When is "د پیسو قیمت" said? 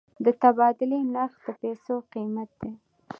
1.45-2.49